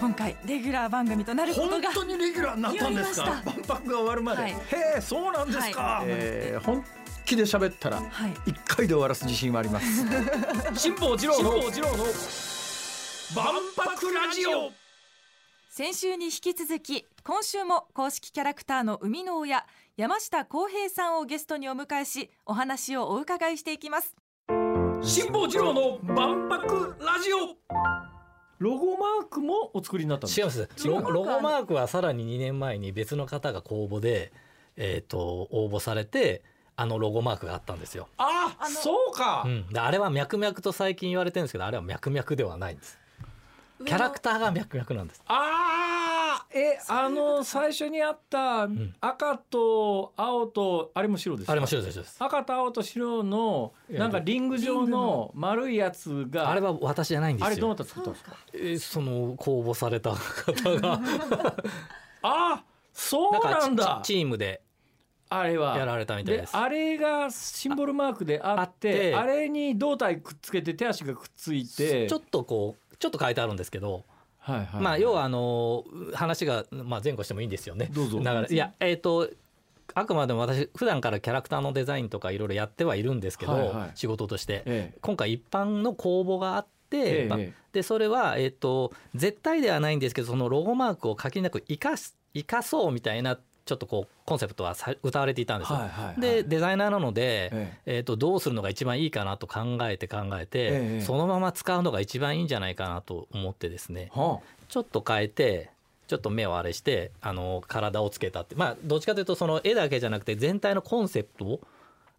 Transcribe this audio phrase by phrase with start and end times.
[0.00, 3.26] 今回レギュラー番組となること本が当にレギュラーになったんですか？
[3.26, 4.52] 万博が終わるまで、はい。
[4.52, 4.56] へ
[4.98, 6.84] えそうなんですか、えー本
[7.24, 8.34] 気で喋ったらはい。
[8.46, 9.86] 一回で終わらす自信はあります。
[10.74, 11.50] 辛坊治郎の
[13.34, 14.72] 万博ラジオ。
[15.70, 19.64] 先週に引き続き今週も公式キャラクターの生みの親
[19.96, 24.16] 山下康平さんをゲストにお迎えしお話をお伺いしていきます。
[25.02, 27.56] 辛坊治郎の万博ラジオ
[28.58, 30.68] ロゴマークもお作りになったんです違います。
[30.84, 34.32] ロロゴマークはさらに2年前に別の方が公募で、
[34.76, 36.42] えー、と応募されて
[36.76, 42.98] あのロゴマークがあったんですよ、ああのそうか、うん、であれは脈々と最近言われてるんですけどあれは脈々ではないんです。
[43.84, 45.22] キャラクターが脈々なんです。
[45.26, 45.67] あー
[46.54, 48.94] えあの最初にあったん。
[49.00, 57.46] 赤と青とあれも白ですかあれも白です赤と青と白のなんかリング状の丸いやつがあれは私じゃないんですよ。
[57.48, 57.84] あれどなた？
[57.84, 58.36] 作ったんですか？
[58.54, 61.00] えーその公募された方が。
[62.22, 64.00] あそうなんだ。
[64.02, 64.62] チチームで
[65.28, 65.76] あれは。
[65.76, 66.56] やられたみたいです。
[66.56, 69.32] あれがシンボルマークであってああって。
[69.40, 72.08] れに胴体くっつけて手足がくっついて。
[72.08, 74.04] ちょっとこうちょっと書いてあるんですけど、
[74.52, 77.90] はいはいまあ要はあの話が、まあ、前後してもいいんですよね。
[77.92, 78.20] どうぞ。
[78.20, 79.28] だからいやえっ、と
[79.94, 83.90] あくまでも私普段からキャラクターのデザインとかいろいろやってはいるんですけど、はいはい。
[83.94, 84.98] 仕事として、ええ。
[85.00, 87.44] 今回一般の公募があって、まあええ。
[87.46, 93.38] ええでそれは、えー、と絶対ではないんですけどそのロゴマークを限りなく生かす生かそうみたいな
[93.68, 95.78] ちょっとこうコンセプトはさ歌われていたんですよ。
[95.78, 96.20] はいはいはい。
[96.20, 97.96] でデザイナーなので、ええ。
[97.98, 101.00] えー、とどうするのが一番いいかなと考えて考えて、ええ。
[101.02, 105.70] そのまま使うのが一番いいんじゃないかなと思ってですねはちょっと変えて
[106.06, 108.54] ちょっと目をあれしてあの体をつけたって。
[108.54, 111.60] まあどっちかというとその絵だけじゃなくて全体のコンセプトを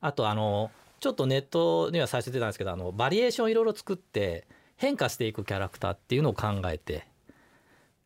[0.02, 4.46] あとあのちょっとネットには最初出たんですけどあのバリエーションいろいろ作って
[4.78, 7.09] 変化していくキャラクターっていうのを考えて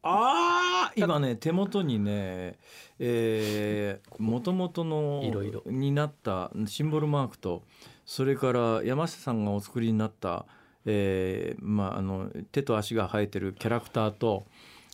[0.03, 2.57] ああ今ね手元にね
[2.99, 7.63] えー、元々のいろいろになったシンボルマークと
[8.05, 10.45] それから山下さんがお作りになった、
[10.85, 14.45] えーまあ、あの手と足が生えてるキャラクターと、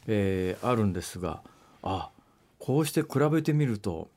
[0.08, 1.42] えーあるんですが
[1.84, 2.10] あ
[2.58, 4.10] こうして比べてみると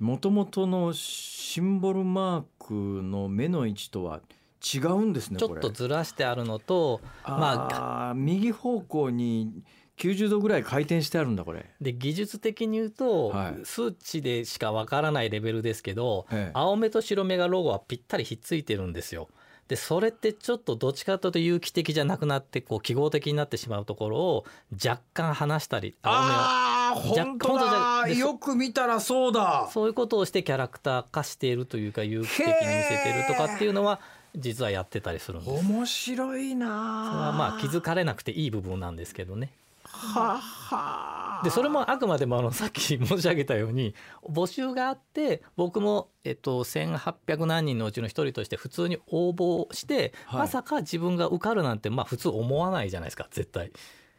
[0.00, 4.20] 元々のシンボルマークの目の位置とは
[4.62, 9.62] 違うんですねちょっとずらしてあるのとまあ右方向に
[9.98, 11.66] 90度ぐらい回転してあるんだこれ。
[11.80, 19.28] で技術的に言うと、はい数値でしかわからないレベルですけど、ええ青目と白目がロゴはぴったりひっついてるんですよ。
[19.68, 24.44] でそれってちょっとどっちかというと有機的じゃなくなってこう記号的になってしまうところを
[24.82, 34.00] 若干離したり青目をああ若本当だよく見たらそうだそういうことをしてキャラクター化しているというか有機的に見せてるとかっていうのは
[34.34, 35.62] 実はやってたりするんです。
[35.62, 39.50] それ面白いなはまあ気づかれなくていい部分なんですけどね。
[39.98, 43.94] ははでそれもあくまでもあのさっき申し上げたように
[44.28, 53.72] 募集があって僕も、えっと、1,800何人のうちの一人として普通に応募して、はいまさか自分が受かるなんてまあ普通思わないじゃないですか絶対。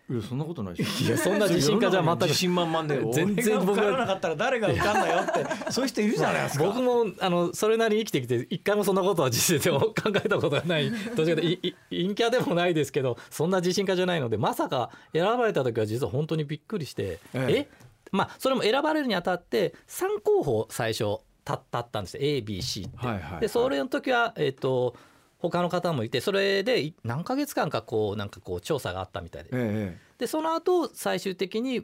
[0.09, 2.21] いやそんなことないいやそんな自信家じゃ全く。
[2.23, 2.99] 自信満々で。
[3.13, 6.63] 全然僕がなかったら誰が受かんだよってそういう人いるじゃないですか。
[6.63, 10.89] 僕もあのそれなりに生きてきて一回もそんなことは実際で 考えたことがない。
[10.89, 17.47] どっちかというと陰キャでもないですけどそんな自信家じゃないのでまさか選ばれた時は実は本当にびっくりしてええ。
[17.49, 17.69] え？
[18.11, 22.17] まあそれも選ばれるにあたって3候補最初立ったんです。
[22.17, 22.97] よ ABC って。
[22.97, 23.41] はいはいはい。
[23.41, 24.95] でそれの時はえっ、と
[25.39, 29.49] 他の方もいてそれでい何ヶ月間かこうなんかこう調査があったみたいで。
[29.53, 31.81] ええでその後最終的に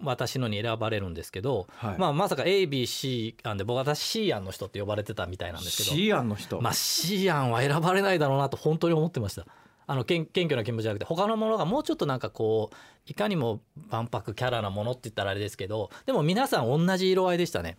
[0.00, 1.98] 私のに選ばれるんですけど、はい。
[1.98, 6.60] まあ、まさか ABC 案で僕私 C 案の人って呼ばれてたみたいなんですけど、シーアンの人。
[6.60, 9.46] まあ、C 案は選ばれないだろうなと本当に思ってました。
[9.86, 12.76] あの謙謙虚な気持ちじゃなくて他のものがもうちょっとなんかこう
[13.10, 13.60] いかにも
[13.90, 17.78] 万博キャラなものって言ったらあれですけどでも皆さん同じ色合いでしたね、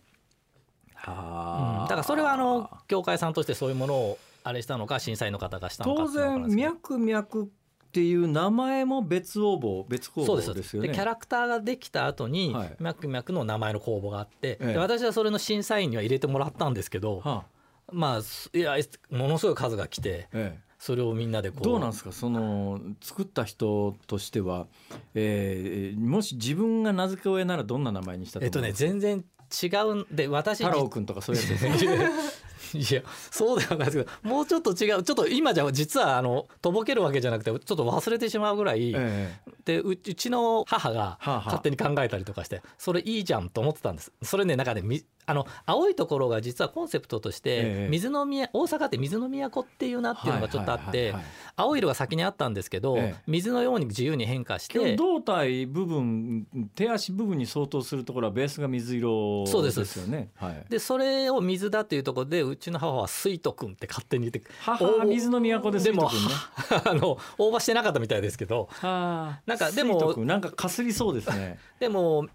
[1.06, 7.48] うん、だからそれはあの協会さんとしてそういうものをあれしたのか審査員の方がしたのか当然脈々っ
[7.90, 12.76] ていう名前も別応募別公そうですよねキャラクターができた後に、はい。
[12.78, 14.72] ミャクミャクの名前の公募があって、ええ。
[14.74, 17.44] で私はそれの審査員には入れてもらったんですけど、はあ。
[17.92, 18.76] まあすいや
[19.10, 20.58] ものすごい数が来てええ。
[20.76, 21.62] それをみんなでこう。
[21.62, 22.12] どうなんですか？
[22.12, 24.66] その作った人としては、
[25.14, 29.24] えー、もし自分が名付け親ならどんな名前にしたとえっとね思います全然
[29.62, 32.10] 違うんで私太郎くんとかそういうやつですね
[32.72, 44.12] いやそうではないですけどもうちょっと違うちょっと今じゃ実はあのとぼけるわけじゃなくてちょっと忘れてしまうぐらい、えでううちの母が勝手に考えたりとかしてそれいいじゃんと思ってたんです。
[44.22, 51.14] それねなんかねみあの青いところが実はコンセプトとしええて水の都大阪って水の都っていうなっていうのがちょっとあって
[51.56, 60.30] 青い色が先にあったんですけどええ水のように自由に変化して胴体部分手足部分に相当するところはベースが水色ですよね。
[60.36, 66.90] はい、でそれを水だっていうところでうちの母は水斗くんって勝手に言って母は水の都ですでも水斗君ね。
[66.90, 71.58] あの応募してなかったみたいですけどはあなんかでもなんかかすりそうですね。
[71.78, 72.26] でも、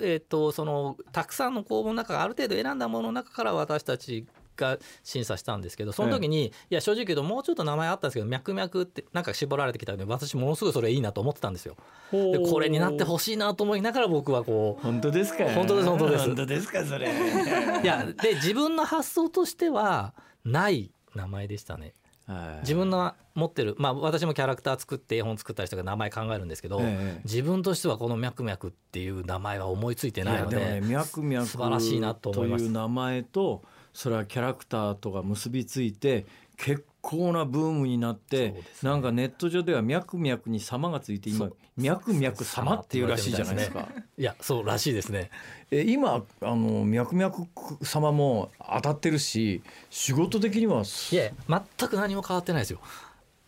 [0.00, 11.76] えー、とそのたくさんの公募の中ある程度選んだものの中から私たちが審査したんですけどその時に、いや正直言うともうちょっと名前あったんですけど脈々ってなんか絞られてきたので私ものすごいそれいいなと思ってたんですよ。
[12.10, 15.44] でこれになってほしいなと思いながら僕はこ本当ですか？
[15.50, 17.06] 本当です本当です本当ですかそれ。
[17.08, 20.12] ういやで自分の発想としては
[20.44, 21.94] ない名前でしたね。
[22.28, 22.60] はい。
[22.60, 27.20] 自分の持ってるまあ私もキャラクター作って絵本作ったりとか名前考えるんですけど、ええ。
[27.24, 32.64] 自分としてはこの「ミャクミャク」っていう名前は思いついてないのでいやでもね脈々素晴らしいなと思います。
[32.64, 33.62] いう名前と
[33.94, 36.26] それはキャラクターとが結びついて
[36.56, 38.62] 結構なブームになって、ね。
[38.82, 43.88] なんかネット上では脈々に様がついて今脈々様っていうらしいじゃないですか。
[44.18, 45.30] いやそうらしいですね。
[45.70, 47.34] え今あの脈々
[47.82, 52.80] 様も当たってるし仕事的にはいや全く何も変わってないですよ。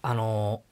[0.01, 0.63] あの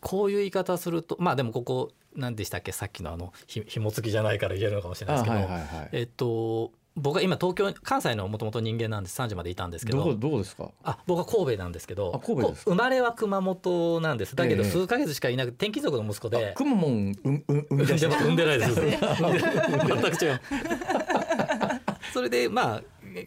[0.00, 2.70] こういう言い方するとまあでもここ何でしたっけ？
[2.70, 5.88] さっきのあのひ紐付きじゃないから言えるのかもしれないですけど、あはいはいはい。
[5.92, 10.02] えっと僕は今東京関西のもともと人間なんです3時までいたんですけど。
[10.02, 10.70] こどどこですか？
[10.84, 12.12] あ僕は神戸なんですけど。
[12.14, 14.36] あ神戸です生まれは熊本なんです。
[14.36, 14.70] だけどええ。
[14.70, 16.52] 数ヶ月しかいなくて転勤族の息子あで。
[16.54, 18.16] くまモンうう生み出した。
[18.18, 18.74] 産んでないです。
[18.80, 20.40] 全く違う。
[22.12, 22.82] それでまあ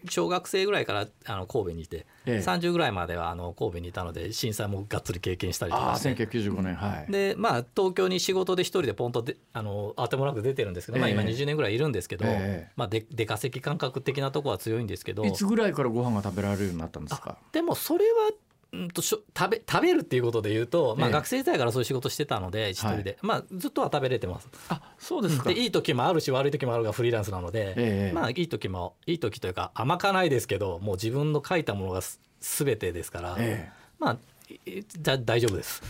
[0.09, 2.38] 小学生ぐらいからあの神戸にいて、ええ。
[2.39, 6.15] 30ぐらいまではあの神戸にいたので震災もがっつり経験したりとかして。
[6.15, 7.12] 1995年はい。
[7.12, 12.71] でまあ東京に仕事で一人でポンとであの当てもなく出てるんですけど、まあ、今ええ20年ぐらいいるんですけど、ええ。
[12.75, 15.25] まあ、で出稼ぎ感覚的なとこは強いんですけど。
[15.25, 18.31] いつぐらいからご飯が食べられるようになったんですあかでもそれは
[18.73, 24.49] うんとしょ食べ食べるっていうことで言うと、まあ、ええ学生時代からそういう仕事してたので一人で、まあ、ずっとは食べれてます。
[24.69, 25.49] あそうですか。
[25.49, 34.17] でいい時もあるし悪い時もあるがフリーランスなので、ええまあいい時もいい時というか甘かないですけどもう自分の書いたものがす全てですから、えまあ
[34.65, 35.81] いだ大丈夫です。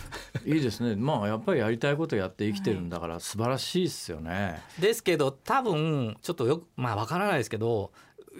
[0.44, 0.94] え いいですね。
[1.00, 4.60] まあやっぱりやりたいことやって生きてるんだから素晴らしいですよね。
[4.78, 7.92] ですけど多分ちょっとよくまあわからないですけど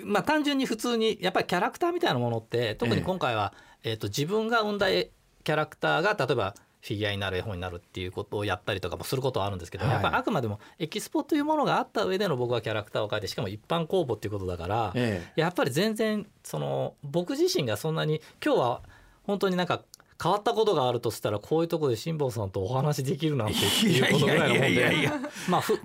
[0.05, 5.11] まあ単純に普通にやっぱりキャラクターみたいなものって特に今回は、えー、と自分が生んだ絵
[5.45, 9.95] キャラクターが例えばフィギュアになる絵本になるっていうことをやったりとかもすることはあるんですけど、はい。
[9.95, 18.83] やっぱりあくまでもエキスポというものがあった上での僕はキャラクターを描いてしかも一般公募っていうことだから、えやっぱり全然その僕自身がそんなに今日は
[19.23, 19.83] 本当になんか
[20.23, 25.13] 変わったことがあるとしたらこういうところで辛坊さんとお話できるなんてっていうことぐらいのでや
[25.49, 25.81] まあふ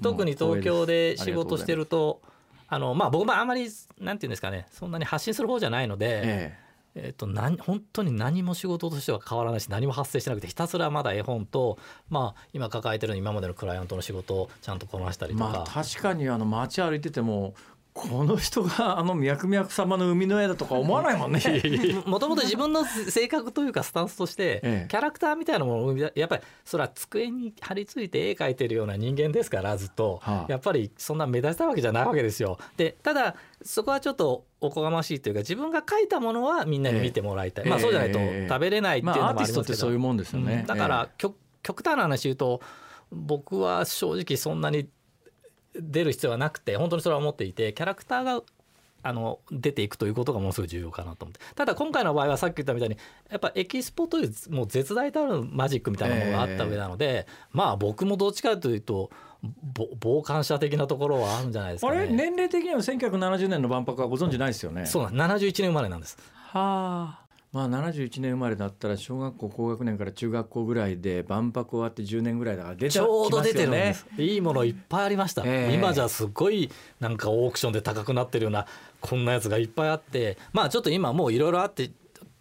[0.00, 2.20] 特に東京で仕事してると
[2.68, 3.68] あのまあ僕もあんまり
[4.00, 6.63] なんていうんですかねそんなに発信する方じゃないので、え
[6.94, 15.44] えっと何本当に何も仕事としては変わらないし何も発生してなくてひたすらまだ絵本とまあ今抱えてる今までのクライアントの仕事をちゃんとこなしたりとか。
[15.50, 17.54] まあ確かにあの街歩いてても
[17.94, 21.40] この人があの脈々様の生みの絵だとか思わないもんね。
[22.06, 24.88] もともと自分の性格というかスタンスとして、ええ。
[24.88, 30.52] キャラクターみたいなものをやっぱりそれは机に張り付いて絵描いてるような人間ですからずっと、はあ。
[30.52, 32.58] やっぱりそんな目立ちたいわけじゃないわけですよ。
[32.76, 37.70] でただそこはちょっとおこがましいというか自分が描いたものはみんなに見てもらいたい、ええ。
[37.70, 42.60] まあそうじゃないとええ食べれないっていうのもまあアーありますけど、ティストってそういうもんですよね、うんだから、極極端な話言うと
[43.12, 44.88] 僕は正直そんなに
[45.74, 48.42] 出る必要はなくて本当にそれは思っていてキャラクターが
[49.06, 51.40] あの出ていくということがものすごい重要かなと思って。
[51.54, 52.96] ただ今回の場合はさっき言ったみたいに
[53.30, 59.10] やっぱエキスポというもう絶大たるマジックみたいなものがあった上なので、まあ僕もどっちかというと
[59.42, 61.98] ぼ傍観者的なところはあるんじゃないですかね。
[61.98, 62.08] あれ？
[62.08, 64.86] 年齢的には1970年の万博はご存知ないですよね。
[64.86, 66.16] そうなん71年生まれなんです。
[66.32, 67.23] はあ
[67.54, 74.06] まあ71年生まれだったら小学校高学年から中学校ぐらいで万博終わって10年ぐらいだから出てちょうど出てねす。
[74.20, 75.42] いいものいっぱいありました。
[75.46, 76.68] ええ今じゃすごい
[76.98, 78.66] なんかオークションで高くなってるような
[79.00, 81.90] こんなやつがいっぱいあって、まあちょっと今もういろいろあって。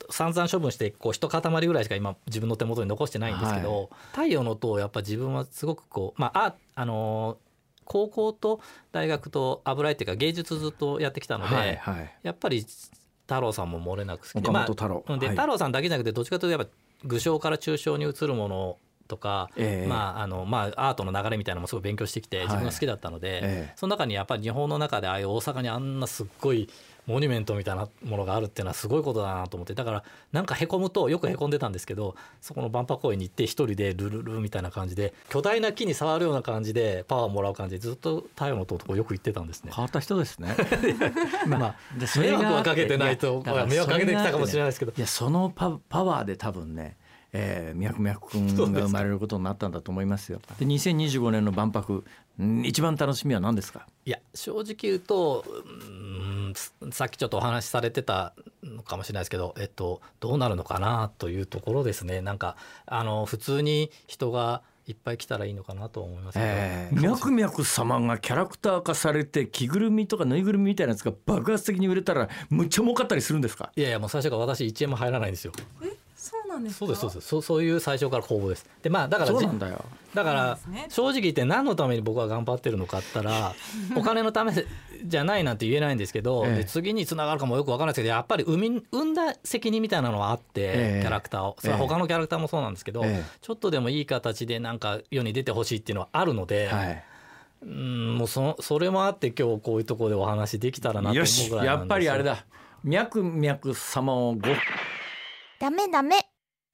[0.10, 7.54] 散々処分してこう一塊ぐらいしか今自分の手元に残してないんですけど、太陽の塔やっぱ自分はすごくこうまあああのー
[7.86, 8.60] 高校と
[8.92, 12.66] 大学と油絵っていうか芸術ずっとやってきたので、はいはいやっぱり
[13.34, 14.52] 太郎さんも漏れなく好きで。
[14.52, 15.04] 太郎。
[15.08, 15.36] まあ、ではい。
[15.36, 16.74] 太郎さんだけじゃなくてどっちかというとやっぱ
[17.06, 19.88] 具象から抽象に移るものとか、ええ。
[19.88, 23.40] まああのまあ、アートの流れみたいなのもすごい勉強してきてはい自分が好きだったので、え
[23.72, 23.74] え。
[23.76, 26.70] その中にやっぱり日本の中でああいう大阪にあんなすっごい
[27.06, 39.72] モニュメントみたいなものがあるっていうのはすごいことだなと思ってだからなんかへこむとよくへこんでたんですけどそこの万博公園に行って一人でルルルみたいな感じで巨大な木に触るような感じでパワーをもらう感じでずっと太陽の塔とこよく行ってたんですね。
[39.74, 40.56] 変わった人ですね。
[41.48, 41.76] まあ
[42.18, 46.98] 迷惑はかけてないと迷惑かけてきたかもしれないですけどいやそのパパワーで多分ね、
[47.34, 50.40] えー、ミャクミャク君が生まれることになったんだと思いますよ。
[50.60, 52.04] で2025年の万博ん
[52.64, 53.86] 一番楽しみは何ですか？
[54.06, 56.54] いや正直言うとうん
[56.92, 62.22] さっきちょっとお話しされてたのかもしれないですけど、えっと、どうなるのかなというところですね。
[62.22, 73.72] なんかあの普通に人がいっぱい来たらいいのかなと思いますけど、えー、ミャクミャク様がキャラクター化されて着ぐるみとかぬいぐるみみたいなやつが爆発的に売れたらむっちゃ儲かったりするんですか？
[73.76, 75.54] いやいやもう最初から私1円も入らないんですよ。
[75.82, 75.93] そう
[76.54, 76.80] なんですか？
[76.80, 77.28] そうですそうです。
[77.28, 78.66] そうそういう最初から公募です。
[78.82, 79.86] でまあだからじそうなんだよ。
[80.14, 80.58] だから
[80.90, 83.54] 正直言って何のために僕は頑張ってるのかって言ったら
[83.98, 84.54] お金のため
[85.06, 86.56] じゃないなんて言えないんですけど、ええ。
[86.60, 91.02] で次につながるかもよく分からないですけどやっぱり生み生んだ責任みたいなのはあって、ええ。
[91.02, 91.56] キャラクターを。
[91.60, 97.04] それは他のキャラクターもそうなんですけど、えちょっとでもいい形でなんか世に出てほしいっていうのはあるので、はい。
[97.64, 101.88] うんもうそそれもあって今日こういうところでお話できたらなと思ようしやっぐらいなんですよ。
[101.88, 102.46] ぱりあれだ。
[102.84, 104.42] ミャクミャク様をご。
[105.60, 106.18] ダメダメ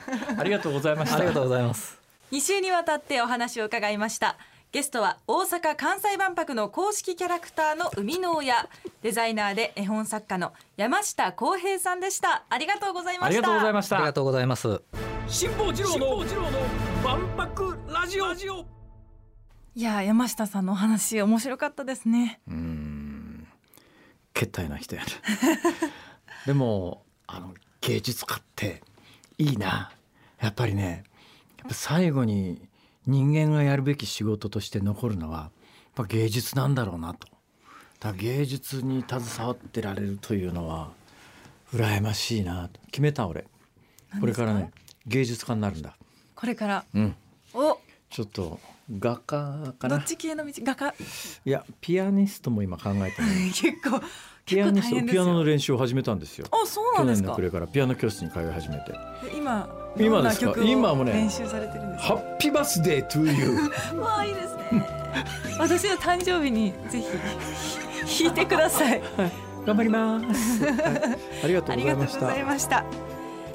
[0.38, 1.18] ありがとうございました。
[1.18, 2.00] ありがとうございます。
[2.32, 4.38] 2週にわたってお話を伺いました。
[4.72, 8.70] ゲストは大阪・関西万博の公式キャラクターの生みの親
[9.02, 12.44] デザイナーで絵本作家の山下康平さんでした。
[12.50, 13.26] ありがとうございました。
[13.26, 13.96] ありがとうございました。
[13.98, 14.82] ありがとうございます。
[15.28, 16.26] 辛坊治郎の
[17.04, 18.66] 万博ラジオ。
[19.76, 22.40] いや山下さんのお話面白かったですね。
[22.48, 23.48] うーん。
[24.34, 25.08] 決体な人やね。
[26.46, 28.84] でもあの芸術家って
[29.40, 29.92] いいな。
[30.40, 31.04] やっぱりね
[31.58, 32.62] やっぱ最後に
[33.08, 35.52] 人間がやるべき仕事として残るのはやっ
[35.96, 37.28] ぱ芸術なんだろうなと。
[38.00, 40.92] だ芸術に携わってられるというのは
[41.74, 42.70] 羨ましいな。
[42.70, 43.46] と決めた俺。
[44.20, 44.72] これからね
[45.08, 45.96] 芸術家になるんだ。
[46.36, 46.86] これから？
[46.94, 47.16] うん。
[47.54, 47.80] お！
[48.10, 48.60] ちょっと
[49.00, 49.98] 画家かな？
[49.98, 50.54] どっち系の道？
[50.60, 50.94] 画家？
[51.46, 54.02] いやピアニストも今考えてる 結構
[54.50, 56.46] ピアニストピアノの練習を始めたんですよ。
[56.52, 57.28] あそうなんですか？
[57.30, 57.68] 去年の暮れから。
[57.68, 58.92] ピアノ教室に通い始めて。
[58.92, 60.46] で今今ですか？
[60.48, 64.86] どんな曲を今もね練習されてるんですハッピーバースデートゥーユーかわあいいですね。
[65.60, 69.02] 私の誕生日にぜひ弾いてください。
[69.66, 70.74] 頑張ります、 はい。
[71.44, 72.84] ありがとあうございましりがとうございたました。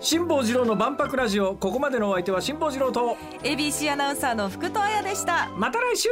[0.01, 1.55] 辛坊治郎の万博ラジオ。
[1.55, 3.17] ここまでのお相手は辛坊治郎と。
[3.43, 5.49] ABC アナウンサーの福戸彩でした。
[5.57, 6.09] また来週